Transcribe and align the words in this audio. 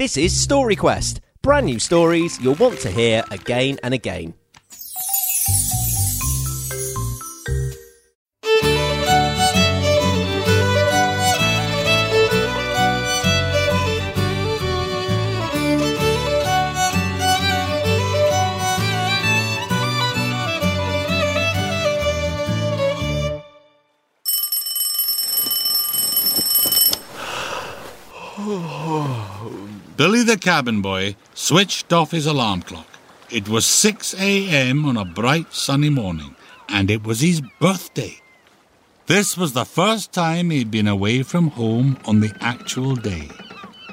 This 0.00 0.16
is 0.16 0.34
Story 0.34 0.76
Quest, 0.76 1.20
brand 1.42 1.66
new 1.66 1.78
stories 1.78 2.40
you'll 2.40 2.54
want 2.54 2.78
to 2.78 2.90
hear 2.90 3.22
again 3.30 3.78
and 3.82 3.92
again. 3.92 4.32
Billy 30.00 30.22
the 30.22 30.38
cabin 30.38 30.80
boy 30.80 31.14
switched 31.34 31.92
off 31.92 32.12
his 32.12 32.24
alarm 32.24 32.62
clock. 32.62 32.86
It 33.28 33.50
was 33.50 33.66
6 33.66 34.14
a.m. 34.14 34.86
on 34.86 34.96
a 34.96 35.04
bright 35.04 35.52
sunny 35.52 35.90
morning, 35.90 36.34
and 36.70 36.90
it 36.90 37.04
was 37.04 37.20
his 37.20 37.42
birthday. 37.60 38.18
This 39.08 39.36
was 39.36 39.52
the 39.52 39.66
first 39.66 40.10
time 40.10 40.48
he'd 40.48 40.70
been 40.70 40.88
away 40.88 41.22
from 41.22 41.48
home 41.48 41.98
on 42.06 42.20
the 42.20 42.34
actual 42.40 42.96
day. 42.96 43.28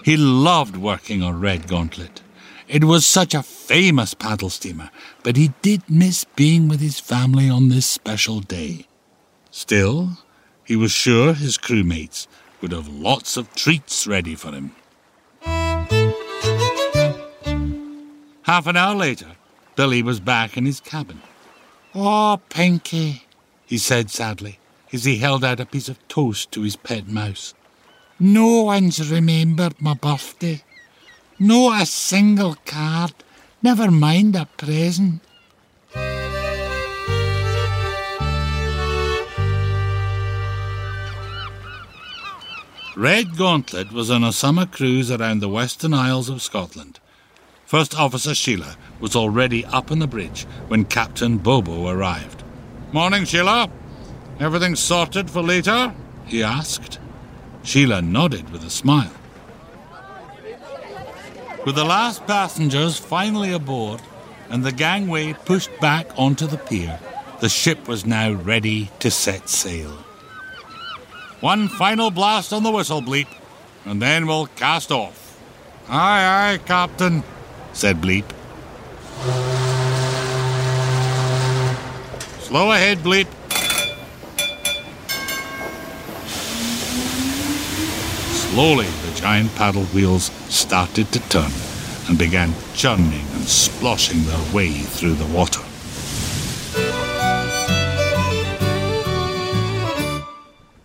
He 0.06 0.16
loved 0.16 0.78
working 0.78 1.22
on 1.22 1.42
Red 1.42 1.68
Gauntlet. 1.68 2.22
It 2.70 2.86
was 2.86 3.06
such 3.06 3.34
a 3.34 3.44
famous 3.44 4.14
paddle 4.14 4.50
steamer, 4.50 4.92
but 5.24 5.36
he 5.36 5.52
did 5.62 5.90
miss 5.90 6.24
being 6.24 6.70
with 6.70 6.80
his 6.80 7.02
family 7.02 7.50
on 7.50 7.68
this 7.68 7.86
special 7.86 8.40
day. 8.40 8.88
Still, 9.52 10.20
he 10.64 10.78
was 10.78 10.94
sure 10.94 11.34
his 11.34 11.58
crewmates 11.58 12.28
would 12.62 12.72
have 12.72 12.88
lots 12.88 13.36
of 13.36 13.54
treats 13.56 14.08
ready 14.08 14.36
for 14.36 14.54
him. 14.54 14.72
Half 18.48 18.68
an 18.68 18.78
hour 18.78 18.96
later, 18.96 19.34
Billy 19.76 20.02
was 20.02 20.22
back 20.22 20.56
in 20.56 20.66
his 20.66 20.80
cabin. 20.80 21.22
Oh, 21.94 22.40
Pinky, 22.48 23.26
he 23.66 23.78
said 23.78 24.10
sadly, 24.10 24.58
as 24.94 25.04
he 25.04 25.18
held 25.18 25.44
out 25.44 25.60
a 25.60 25.66
piece 25.66 25.90
of 25.90 26.00
toast 26.08 26.50
to 26.54 26.62
his 26.62 26.78
pet 26.78 27.10
mouse. 27.10 27.54
No 28.22 28.64
one's 28.64 29.12
remembered 29.12 29.82
my 29.82 29.96
birthday. 29.96 30.64
Not 31.38 31.82
a 31.82 31.86
single 31.86 32.56
card, 32.66 33.14
never 33.62 33.92
mind 33.92 34.34
a 34.38 34.46
present. 34.46 35.22
Red 42.96 43.36
Gauntlet 43.36 43.92
was 43.92 44.10
on 44.10 44.24
a 44.24 44.32
summer 44.32 44.66
cruise 44.66 45.12
around 45.12 45.42
the 45.42 45.50
Western 45.50 45.94
Isles 45.94 46.30
of 46.30 46.42
Scotland. 46.42 47.02
First 47.68 48.00
Officer 48.00 48.34
Sheila 48.34 48.78
was 49.02 49.14
already 49.14 49.66
up 49.66 49.92
on 49.92 50.00
the 50.00 50.08
bridge 50.08 50.44
when 50.70 50.86
Captain 50.86 51.38
Bobo 51.38 51.90
arrived. 51.90 52.42
Morning, 52.94 53.26
Sheila. 53.26 53.70
Everything 54.40 54.74
sorted 54.78 55.30
for 55.30 55.42
later? 55.42 55.94
he 56.26 56.42
asked. 56.42 56.98
Sheila 57.64 58.02
nodded 58.02 58.50
with 58.52 58.64
a 58.64 58.70
smile. 58.70 59.12
With 61.66 61.76
the 61.76 61.84
last 61.84 62.26
passengers 62.26 62.98
finally 62.98 63.52
aboard 63.52 64.02
and 64.50 64.64
the 64.64 64.72
gangway 64.72 65.34
pushed 65.34 65.78
back 65.82 66.08
onto 66.18 66.48
the 66.48 66.58
pier, 66.58 66.98
the 67.42 67.50
ship 67.50 67.86
was 67.86 68.06
now 68.06 68.32
ready 68.32 68.90
to 69.00 69.12
set 69.12 69.50
sail. 69.50 69.92
One 71.42 71.68
final 71.68 72.12
blast 72.12 72.54
on 72.54 72.64
the 72.64 72.72
whistle 72.72 73.02
bleep, 73.02 73.28
and 73.84 74.02
then 74.02 74.26
we'll 74.26 74.48
cast 74.48 74.90
off. 74.90 75.38
Aye, 75.90 76.54
aye, 76.54 76.60
Captain, 76.66 77.24
said 77.78 78.02
Bleep. 78.02 78.26
Slow 82.42 82.72
ahead, 82.72 82.98
Bleep. 83.00 83.28
Slowly, 88.34 88.88
the 88.88 89.20
giant 89.20 89.54
paddle 89.54 89.84
wheels 89.94 90.32
started 90.50 91.12
to 91.12 91.20
turn 91.30 91.52
and 92.08 92.18
began 92.18 92.52
churning 92.74 93.28
and 93.36 93.46
sploshing 93.46 94.24
their 94.26 94.56
way 94.56 94.72
through 94.72 95.14
the 95.14 95.28
water. 95.28 95.62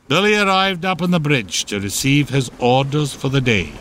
Billy 0.09 0.35
arrived 0.35 0.85
up 0.85 1.01
on 1.01 1.11
the 1.11 1.21
bridge 1.21 1.65
to 1.65 1.81
receive 1.81 2.29
his 2.29 2.51
orders 2.59 3.15
for 3.15 3.31
the 3.31 3.41
day. 3.41 3.73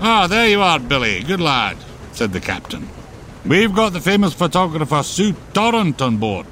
Ah, 0.00 0.26
there 0.26 0.48
you 0.48 0.62
are, 0.62 0.78
Billy. 0.78 1.22
Good 1.22 1.42
lad, 1.42 1.76
said 2.12 2.32
the 2.32 2.40
captain. 2.40 2.88
We've 3.44 3.74
got 3.74 3.92
the 3.92 4.00
famous 4.00 4.34
photographer 4.34 5.02
Sue 5.02 5.34
Torrent 5.54 6.02
on 6.02 6.18
board. 6.18 6.46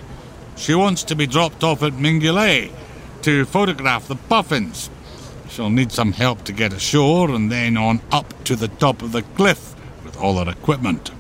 She 0.57 0.75
wants 0.75 1.03
to 1.05 1.15
be 1.15 1.27
dropped 1.27 1.63
off 1.63 1.83
at 1.83 1.93
Mingulay 1.93 2.73
to 3.23 3.45
photograph 3.45 4.09
the 4.09 4.17
puffins. 4.17 4.91
She'll 5.49 5.71
need 5.71 5.93
some 5.93 6.13
help 6.13 6.45
to 6.45 6.53
get 6.53 6.73
ashore 6.73 7.31
and 7.31 7.51
then 7.51 7.77
on 7.77 8.01
up 8.11 8.45
to 8.45 8.57
the 8.57 8.69
top 8.69 9.03
of 9.03 9.13
the 9.13 9.23
cliff 9.23 9.75
with 10.05 10.17
all 10.19 10.43
her 10.43 10.51
equipment. 10.51 11.11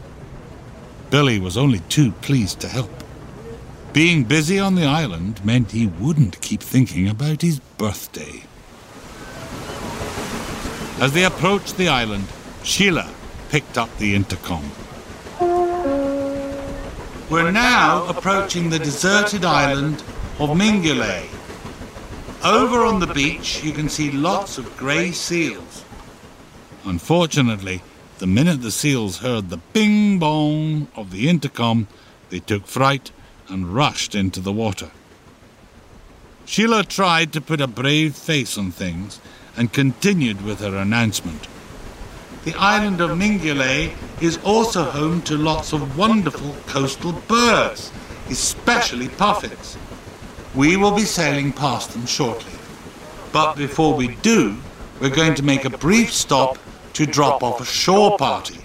Billy 1.10 1.38
was 1.38 1.56
only 1.56 1.80
too 1.80 2.12
pleased 2.12 2.60
to 2.60 2.68
help. 2.68 2.90
Being 3.92 4.24
busy 4.24 4.58
on 4.58 4.74
the 4.74 4.84
island 4.84 5.44
meant 5.44 5.72
he 5.72 5.86
wouldn't 5.86 6.40
keep 6.40 6.62
thinking 6.62 7.08
about 7.08 7.42
his 7.42 7.58
birthday. 7.58 8.44
As 11.00 11.12
they 11.12 11.24
approached 11.24 11.76
the 11.76 11.88
island, 11.88 12.26
Sheila 12.62 13.08
picked 13.48 13.78
up 13.78 13.94
the 13.98 14.14
intercom. 14.14 14.64
We're 17.30 17.50
now 17.50 18.06
approaching 18.06 18.70
the 18.70 18.78
deserted 18.78 19.44
island 19.44 20.02
of 20.38 20.50
Mingulay. 20.50 21.28
Over 22.44 22.84
on 22.84 23.00
the 23.00 23.06
beach, 23.06 23.62
you 23.62 23.72
can 23.72 23.88
see 23.88 24.10
lots 24.10 24.58
of 24.58 24.76
grey 24.76 25.12
seals. 25.12 25.84
Unfortunately, 26.84 27.82
the 28.18 28.26
minute 28.26 28.62
the 28.62 28.70
seals 28.70 29.18
heard 29.18 29.50
the 29.50 29.58
bing 29.58 30.18
bong 30.18 30.88
of 30.96 31.10
the 31.10 31.28
intercom, 31.28 31.86
they 32.30 32.40
took 32.40 32.66
fright 32.66 33.10
and 33.48 33.74
rushed 33.74 34.14
into 34.14 34.40
the 34.40 34.52
water. 34.52 34.90
Sheila 36.44 36.84
tried 36.84 37.32
to 37.34 37.40
put 37.40 37.60
a 37.60 37.66
brave 37.66 38.14
face 38.14 38.56
on 38.56 38.70
things 38.70 39.20
and 39.56 39.72
continued 39.72 40.42
with 40.44 40.60
her 40.60 40.76
announcement. 40.76 41.46
The 42.48 42.54
island 42.54 43.02
of 43.02 43.10
Mingulay 43.10 43.92
is 44.22 44.38
also 44.38 44.84
home 44.84 45.20
to 45.24 45.36
lots 45.36 45.74
of 45.74 45.98
wonderful 45.98 46.56
coastal 46.66 47.12
birds, 47.12 47.92
especially 48.30 49.10
puffins. 49.10 49.76
We 50.54 50.78
will 50.78 50.96
be 50.96 51.04
sailing 51.04 51.52
past 51.52 51.90
them 51.90 52.06
shortly. 52.06 52.58
But 53.32 53.56
before 53.56 53.92
we 53.92 54.16
do, 54.22 54.56
we're 54.98 55.14
going 55.14 55.34
to 55.34 55.42
make 55.42 55.66
a 55.66 55.76
brief 55.76 56.10
stop 56.10 56.56
to 56.94 57.04
drop 57.04 57.42
off 57.42 57.60
a 57.60 57.66
shore 57.66 58.16
party. 58.16 58.60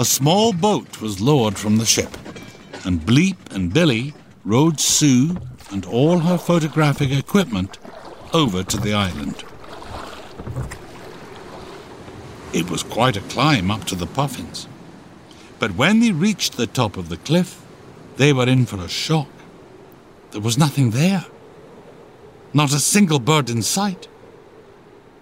A 0.00 0.04
small 0.04 0.52
boat 0.52 1.00
was 1.00 1.20
lowered 1.20 1.56
from 1.56 1.76
the 1.76 1.86
ship, 1.86 2.16
and 2.84 3.00
Bleep 3.00 3.36
and 3.52 3.72
Billy 3.72 4.12
rowed 4.44 4.80
Sue 4.80 5.36
and 5.70 5.86
all 5.86 6.18
her 6.18 6.36
photographic 6.36 7.12
equipment 7.12 7.78
over 8.34 8.64
to 8.64 8.76
the 8.76 8.92
island. 8.92 9.44
It 12.52 12.70
was 12.70 12.82
quite 12.82 13.16
a 13.16 13.20
climb 13.22 13.70
up 13.70 13.84
to 13.84 13.94
the 13.94 14.06
puffins. 14.06 14.68
But 15.58 15.74
when 15.76 16.00
they 16.00 16.12
reached 16.12 16.56
the 16.56 16.66
top 16.66 16.96
of 16.96 17.08
the 17.08 17.16
cliff, 17.16 17.64
they 18.16 18.32
were 18.32 18.48
in 18.48 18.66
for 18.66 18.76
a 18.76 18.88
shock. 18.88 19.28
There 20.32 20.40
was 20.40 20.58
nothing 20.58 20.90
there. 20.90 21.24
Not 22.52 22.74
a 22.74 22.78
single 22.78 23.18
bird 23.18 23.48
in 23.48 23.62
sight. 23.62 24.08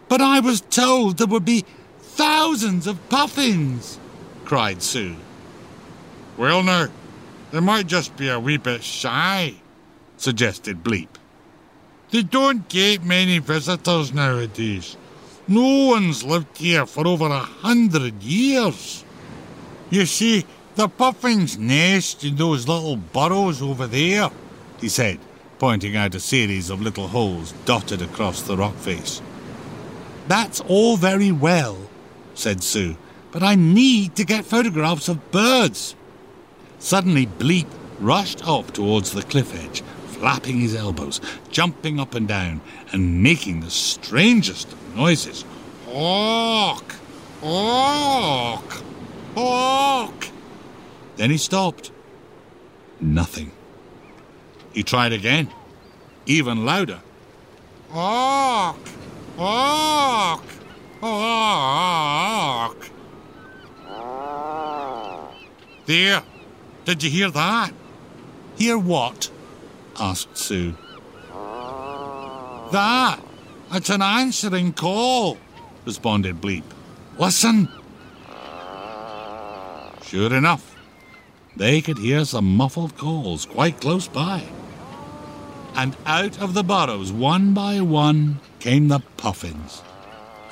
But 0.08 0.20
I 0.20 0.40
was 0.40 0.60
told 0.60 1.18
there 1.18 1.26
would 1.28 1.44
be 1.44 1.64
thousands 2.00 2.88
of 2.88 3.08
puffins, 3.08 3.98
cried 4.44 4.82
Sue. 4.82 5.14
Well, 6.36 6.62
now, 6.62 6.88
they 7.52 7.60
might 7.60 7.86
just 7.86 8.16
be 8.16 8.28
a 8.28 8.40
wee 8.40 8.56
bit 8.56 8.82
shy, 8.82 9.54
suggested 10.16 10.82
Bleep. 10.82 11.08
They 12.10 12.22
don't 12.22 12.68
get 12.68 13.04
many 13.04 13.38
visitors 13.38 14.12
nowadays. 14.12 14.96
No 15.50 15.86
one's 15.86 16.22
lived 16.22 16.58
here 16.58 16.86
for 16.86 17.08
over 17.08 17.26
a 17.26 17.40
hundred 17.40 18.22
years. 18.22 19.04
You 19.90 20.06
see, 20.06 20.46
the 20.76 20.86
puffins 20.86 21.58
nest 21.58 22.22
in 22.22 22.36
those 22.36 22.68
little 22.68 22.94
burrows 22.94 23.60
over 23.60 23.88
there, 23.88 24.30
he 24.80 24.88
said, 24.88 25.18
pointing 25.58 25.96
out 25.96 26.14
a 26.14 26.20
series 26.20 26.70
of 26.70 26.80
little 26.80 27.08
holes 27.08 27.52
dotted 27.64 28.00
across 28.00 28.42
the 28.42 28.56
rock 28.56 28.76
face. 28.76 29.20
That's 30.28 30.60
all 30.68 30.96
very 30.96 31.32
well, 31.32 31.76
said 32.34 32.62
Sue, 32.62 32.96
but 33.32 33.42
I 33.42 33.56
need 33.56 34.14
to 34.14 34.24
get 34.24 34.44
photographs 34.44 35.08
of 35.08 35.32
birds. 35.32 35.96
Suddenly, 36.78 37.26
Bleep 37.26 37.66
rushed 37.98 38.46
off 38.46 38.72
towards 38.72 39.10
the 39.10 39.22
cliff 39.22 39.52
edge, 39.52 39.82
flapping 40.20 40.60
his 40.60 40.74
elbows, 40.74 41.18
jumping 41.50 41.98
up 41.98 42.14
and 42.14 42.28
down, 42.28 42.60
and 42.92 43.22
making 43.22 43.60
the 43.60 43.70
strangest 43.70 44.70
of 44.70 44.94
noises. 44.94 45.46
Hawk! 45.86 46.94
Hawk! 47.40 48.82
Hawk! 49.34 50.26
Then 51.16 51.30
he 51.30 51.38
stopped. 51.38 51.90
Nothing. 53.00 53.50
He 54.74 54.82
tried 54.82 55.14
again, 55.14 55.48
even 56.26 56.66
louder. 56.66 57.00
Hawk! 57.88 58.78
Hawk! 59.38 60.44
Hawk! 61.00 62.90
There! 65.86 66.22
Did 66.84 67.02
you 67.02 67.08
hear 67.10 67.30
that? 67.30 67.72
Hear 68.58 68.76
what? 68.76 69.30
Asked 69.98 70.36
Sue. 70.36 70.74
That! 72.72 73.20
It's 73.72 73.90
an 73.90 74.02
answering 74.02 74.72
call, 74.72 75.38
responded 75.84 76.40
Bleep. 76.40 76.64
Listen! 77.18 77.68
Sure 80.02 80.34
enough, 80.34 80.76
they 81.56 81.80
could 81.80 81.98
hear 81.98 82.24
some 82.24 82.56
muffled 82.56 82.96
calls 82.96 83.46
quite 83.46 83.80
close 83.80 84.08
by. 84.08 84.42
And 85.74 85.96
out 86.04 86.40
of 86.40 86.54
the 86.54 86.64
burrows, 86.64 87.12
one 87.12 87.54
by 87.54 87.80
one, 87.80 88.40
came 88.58 88.88
the 88.88 89.00
puffins. 89.16 89.82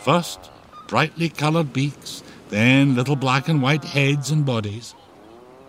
First, 0.00 0.50
brightly 0.86 1.28
coloured 1.28 1.72
beaks, 1.72 2.22
then 2.50 2.94
little 2.94 3.16
black 3.16 3.48
and 3.48 3.60
white 3.60 3.84
heads 3.84 4.30
and 4.30 4.46
bodies. 4.46 4.94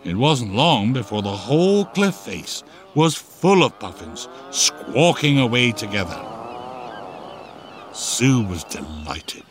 It 0.03 0.15
wasn't 0.15 0.55
long 0.55 0.93
before 0.93 1.21
the 1.21 1.35
whole 1.35 1.85
cliff 1.85 2.15
face 2.15 2.63
was 2.95 3.15
full 3.15 3.63
of 3.63 3.77
puffins, 3.79 4.27
squawking 4.51 5.37
away 5.37 5.71
together. 5.71 6.25
Sue 7.93 8.43
was 8.43 8.63
delighted. 8.63 9.43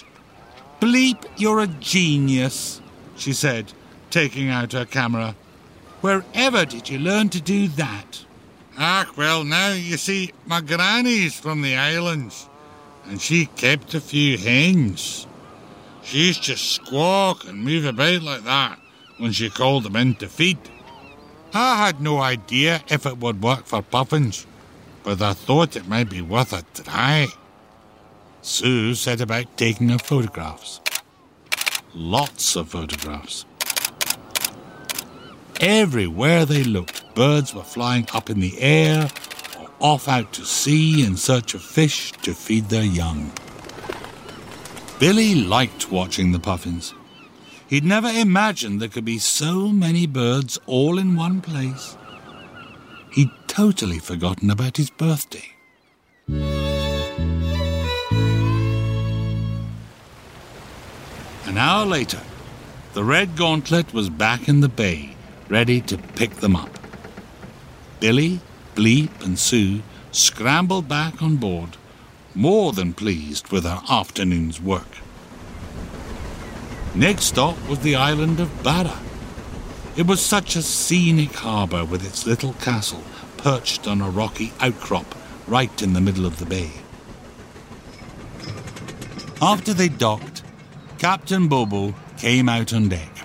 Bleep, 0.80 1.24
you're 1.36 1.60
a 1.60 1.66
genius, 1.66 2.80
she 3.16 3.32
said, 3.32 3.72
taking 4.10 4.48
out 4.48 4.72
her 4.72 4.86
camera. 4.86 5.34
Wherever 6.00 6.64
did 6.64 6.88
you 6.88 6.98
learn 6.98 7.28
to 7.30 7.40
do 7.40 7.68
that? 7.68 8.24
Ah, 8.78 9.10
well, 9.16 9.44
now 9.44 9.72
you 9.72 9.96
see, 9.96 10.32
my 10.46 10.60
granny's 10.60 11.38
from 11.38 11.62
the 11.62 11.76
islands, 11.76 12.48
and 13.06 13.20
she 13.20 13.46
kept 13.46 13.92
a 13.94 14.00
few 14.00 14.38
hens. 14.38 15.26
She 16.02 16.28
used 16.28 16.44
to 16.44 16.56
squawk 16.56 17.44
and 17.44 17.62
move 17.62 17.84
about 17.84 18.22
like 18.22 18.44
that 18.44 18.78
when 19.18 19.32
she 19.32 19.50
called 19.50 19.84
them 19.84 19.96
in 19.96 20.14
to 20.16 20.28
feed. 20.28 20.58
I 21.52 21.86
had 21.86 22.00
no 22.00 22.18
idea 22.18 22.82
if 22.88 23.06
it 23.06 23.18
would 23.18 23.42
work 23.42 23.66
for 23.66 23.82
puffins, 23.82 24.46
but 25.02 25.20
I 25.22 25.32
thought 25.32 25.76
it 25.76 25.88
might 25.88 26.10
be 26.10 26.20
worth 26.20 26.52
a 26.52 26.62
try. 26.74 27.28
Sue 28.42 28.94
set 28.94 29.20
about 29.20 29.56
taking 29.56 29.88
her 29.88 29.98
photographs. 29.98 30.80
Lots 31.94 32.56
of 32.56 32.68
photographs. 32.68 33.44
Everywhere 35.60 36.44
they 36.44 36.62
looked, 36.62 37.14
birds 37.14 37.52
were 37.52 37.64
flying 37.64 38.06
up 38.14 38.30
in 38.30 38.38
the 38.40 38.60
air 38.60 39.08
or 39.58 39.68
off 39.80 40.06
out 40.06 40.32
to 40.34 40.44
sea 40.44 41.04
in 41.04 41.16
search 41.16 41.54
of 41.54 41.62
fish 41.62 42.12
to 42.22 42.32
feed 42.32 42.68
their 42.68 42.84
young. 42.84 43.32
Billy 45.00 45.34
liked 45.34 45.90
watching 45.90 46.32
the 46.32 46.38
puffins. 46.38 46.94
He'd 47.68 47.84
never 47.84 48.08
imagined 48.08 48.80
there 48.80 48.88
could 48.88 49.04
be 49.04 49.18
so 49.18 49.68
many 49.68 50.06
birds 50.06 50.58
all 50.64 50.98
in 50.98 51.16
one 51.16 51.42
place. 51.42 51.98
He'd 53.12 53.30
totally 53.46 53.98
forgotten 53.98 54.50
about 54.50 54.78
his 54.78 54.88
birthday. 54.88 55.50
An 61.44 61.58
hour 61.58 61.84
later, 61.84 62.22
the 62.94 63.04
red 63.04 63.36
gauntlet 63.36 63.92
was 63.92 64.08
back 64.08 64.48
in 64.48 64.60
the 64.60 64.68
bay, 64.70 65.14
ready 65.50 65.82
to 65.82 65.98
pick 65.98 66.36
them 66.36 66.56
up. 66.56 66.78
Billy, 68.00 68.40
Bleep, 68.76 69.22
and 69.22 69.38
Sue 69.38 69.82
scrambled 70.10 70.88
back 70.88 71.20
on 71.20 71.36
board, 71.36 71.76
more 72.34 72.72
than 72.72 72.94
pleased 72.94 73.48
with 73.48 73.64
their 73.64 73.82
afternoon's 73.90 74.58
work. 74.58 74.98
Next 76.98 77.26
stop 77.26 77.56
was 77.68 77.78
the 77.78 77.94
island 77.94 78.40
of 78.40 78.64
Barra. 78.64 78.98
It 79.96 80.08
was 80.08 80.20
such 80.20 80.56
a 80.56 80.62
scenic 80.62 81.32
harbour 81.32 81.84
with 81.84 82.04
its 82.04 82.26
little 82.26 82.54
castle 82.54 83.04
perched 83.36 83.86
on 83.86 84.00
a 84.00 84.10
rocky 84.10 84.52
outcrop 84.58 85.14
right 85.46 85.80
in 85.80 85.92
the 85.92 86.00
middle 86.00 86.26
of 86.26 86.40
the 86.40 86.44
bay. 86.44 86.72
After 89.40 89.72
they 89.72 89.88
docked, 89.88 90.42
Captain 90.98 91.46
Bobo 91.46 91.94
came 92.16 92.48
out 92.48 92.74
on 92.74 92.88
deck. 92.88 93.16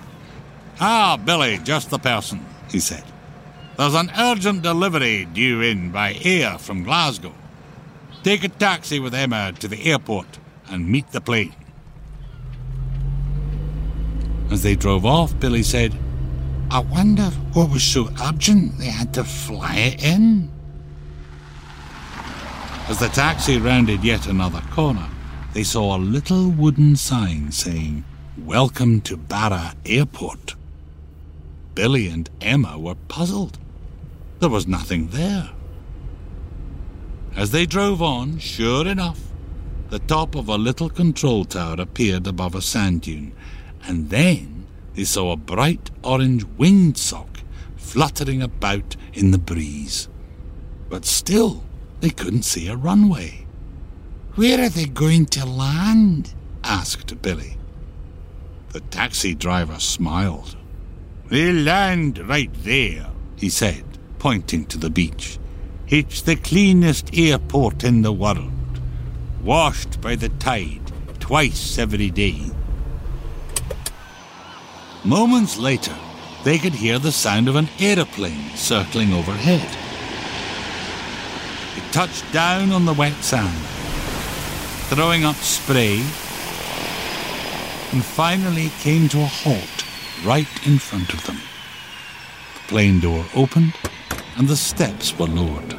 Ah, 0.80 1.18
Billy, 1.18 1.58
just 1.64 1.90
the 1.90 1.98
person, 1.98 2.46
he 2.70 2.80
said. 2.80 3.04
There's 3.75 3.96
an 3.96 4.12
urgent 4.16 4.62
delivery 4.62 5.25
due 5.25 5.62
in 5.62 5.92
by 5.92 6.14
air 6.24 6.60
from 6.60 6.84
Glasgow. 6.84 7.34
Take 8.22 8.44
a 8.44 8.50
taxi 8.50 9.00
with 9.00 9.16
Emma 9.16 9.52
to 9.54 9.68
the 9.68 9.84
airport 9.86 10.38
and 10.68 10.88
meet 10.88 11.10
the 11.12 11.22
plane. 11.22 11.56
As 14.53 14.61
they 14.61 14.75
drove 14.75 15.03
off, 15.03 15.38
Billy 15.39 15.63
said, 15.63 15.97
I 16.69 16.79
wonder 16.79 17.23
what 17.53 17.71
was 17.71 17.81
so 17.81 18.07
urgent 18.23 18.77
they 18.77 18.85
had 18.85 19.11
to 19.15 19.23
fly 19.23 19.75
it 19.77 20.03
in. 20.03 20.51
As 22.88 23.00
the 23.00 23.07
taxi 23.07 23.57
rounded 23.57 24.03
yet 24.03 24.27
another 24.27 24.61
corner, 24.69 25.09
they 25.53 25.63
saw 25.63 25.97
a 25.97 25.97
little 25.97 26.51
wooden 26.51 26.95
sign 26.95 27.51
saying, 27.51 28.05
Welcome 28.38 29.01
to 29.01 29.17
Barra 29.17 29.73
Airport. 29.88 30.53
Billy 31.73 32.07
and 32.07 32.29
Emma 32.39 32.77
were 32.77 32.94
puzzled. 33.07 33.57
There 34.38 34.50
was 34.50 34.67
nothing 34.67 35.07
there. 35.07 35.50
As 37.35 37.50
they 37.50 37.65
drove 37.65 38.03
on, 38.03 38.38
sure 38.38 38.88
enough, 38.88 39.19
the 39.89 39.97
top 39.97 40.35
of 40.35 40.47
a 40.47 40.59
little 40.59 40.91
control 40.91 41.44
tower 41.44 41.77
appeared 41.79 42.27
above 42.27 42.53
a 42.53 42.61
sand 42.61 43.01
dune, 43.01 43.33
and 43.85 44.09
then 44.09 44.65
they 44.95 45.03
saw 45.03 45.31
a 45.31 45.38
bright 45.38 45.91
orange 46.03 46.45
winged 46.57 46.97
sock 46.97 47.39
fluttering 47.75 48.41
about 48.41 48.95
in 49.13 49.31
the 49.31 49.38
breeze. 49.38 50.07
But 50.89 51.06
still, 51.06 51.63
they 52.00 52.09
couldn't 52.09 52.44
see 52.44 52.68
a 52.68 52.75
runway. 52.75 53.45
Where 54.35 54.63
are 54.63 54.69
they 54.69 54.85
going 54.85 55.27
to 55.27 55.45
land? 55.45 56.33
asked 56.63 57.21
Billy. 57.21 57.57
The 58.69 58.79
taxi 58.79 59.36
driver 59.36 59.79
smiled. 59.79 60.55
They'll 61.27 61.63
land 61.63 62.17
right 62.27 62.51
there, 62.63 63.10
he 63.36 63.50
said, 63.50 63.84
pointing 64.17 64.65
to 64.65 64.77
the 64.77 64.89
beach. 64.89 65.38
It's 65.88 66.22
the 66.22 66.36
cleanest 66.36 67.15
airport 67.15 67.84
in 67.84 68.01
the 68.01 68.13
world, 68.13 68.51
washed 69.43 70.01
by 70.01 70.15
the 70.15 70.29
tide 70.29 70.91
twice 71.19 71.77
every 71.77 72.10
day. 72.10 72.52
Moments 75.05 75.57
later, 75.57 75.95
they 76.45 76.57
could 76.57 76.74
hear 76.74 76.98
the 76.98 77.12
sound 77.12 77.50
of 77.50 77.57
an 77.57 77.67
aeroplane 77.77 78.50
circling 78.55 79.12
overhead. 79.12 79.69
It 81.75 81.91
touched 81.91 82.31
down 82.31 82.72
on 82.72 82.86
the 82.86 82.93
wet 82.93 83.22
sand, 83.22 83.57
throwing 84.88 85.25
up 85.25 85.36
spray, 85.36 85.98
and 87.91 88.03
finally 88.03 88.69
came 88.79 89.10
to 89.10 89.19
a 89.19 89.25
halt 89.25 89.86
right 90.24 90.48
in 90.65 90.79
front 90.79 91.13
of 91.13 91.25
them. 91.25 91.39
The 92.53 92.67
plane 92.69 93.01
door 93.01 93.25
opened 93.36 93.74
and 94.38 94.48
the 94.48 94.55
steps 94.55 95.19
were 95.19 95.27
lowered. 95.27 95.75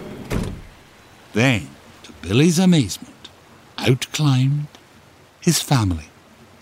Then, 1.32 1.70
to 2.02 2.12
Billy's 2.20 2.58
amazement, 2.58 3.30
out 3.78 4.06
climbed 4.12 4.68
his 5.40 5.62
family, 5.62 6.10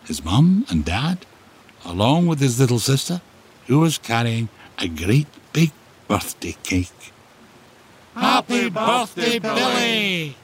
his 0.05 0.25
mum 0.25 0.65
and 0.71 0.85
dad, 0.85 1.27
along 1.85 2.27
with 2.27 2.41
his 2.41 2.59
little 2.61 2.79
sister, 2.79 3.21
who 3.67 3.81
was 3.81 3.99
carrying 3.99 4.49
a 4.79 4.89
great 4.89 5.27
big 5.53 5.71
birthday 6.09 6.57
cake. 6.63 7.13
Happy 8.15 8.69
birthday, 8.69 9.39
Billy! 9.39 10.37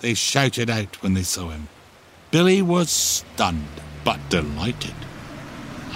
They 0.00 0.14
shouted 0.14 0.70
out 0.70 1.02
when 1.02 1.14
they 1.14 1.22
saw 1.22 1.48
him. 1.48 1.68
Billy 2.30 2.62
was 2.62 2.90
stunned 2.90 3.66
but 4.04 4.20
delighted. 4.28 4.94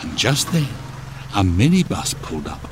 And 0.00 0.16
just 0.16 0.50
then, 0.52 0.68
a 1.34 1.42
minibus 1.42 2.14
pulled 2.22 2.48
up, 2.48 2.66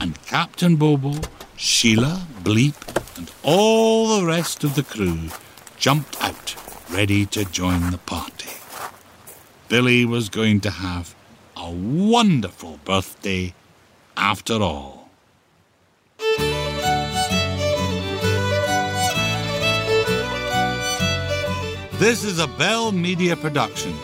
and 0.00 0.20
Captain 0.26 0.76
Bobo, 0.76 1.20
Sheila, 1.56 2.26
Bleep, 2.42 2.74
and 3.16 3.30
all 3.42 4.18
the 4.18 4.26
rest 4.26 4.64
of 4.64 4.74
the 4.74 4.82
crew 4.82 5.28
jumped 5.76 6.20
out, 6.22 6.56
ready 6.90 7.26
to 7.26 7.44
join 7.44 7.90
the 7.90 7.98
party. 7.98 8.50
Billy 9.68 10.04
was 10.04 10.28
going 10.28 10.60
to 10.60 10.70
have 10.70 11.14
a 11.64 11.70
wonderful 11.70 12.78
birthday 12.84 13.54
after 14.18 14.62
all. 14.62 15.08
This 21.98 22.22
is 22.22 22.38
a 22.38 22.46
Bell 22.58 22.92
Media 22.92 23.34
production 23.34 23.94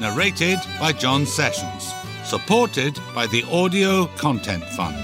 narrated 0.00 0.58
by 0.80 0.90
John 0.90 1.24
Sessions, 1.24 1.92
supported 2.24 2.98
by 3.14 3.28
the 3.28 3.44
Audio 3.44 4.06
Content 4.16 4.64
Fund. 4.64 4.96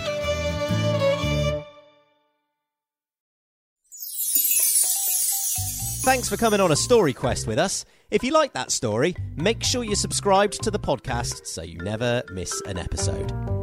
Thanks 6.03 6.29
for 6.29 6.37
coming 6.37 6.59
on 6.61 6.73
a 6.73 6.77
story 6.77 7.13
quest 7.13 7.47
with 7.47 7.59
us. 7.59 7.85
If 8.11 8.25
you 8.25 8.33
like 8.33 8.55
that 8.55 8.73
story, 8.73 9.15
make 9.37 9.63
sure 9.63 9.85
you're 9.85 9.95
subscribed 9.95 10.63
to 10.65 10.71
the 10.73 10.81
podcast 10.81 11.47
so 11.47 11.63
you 11.63 11.79
never 11.79 12.25
miss 12.33 12.61
an 12.63 12.77
episode. 12.77 13.60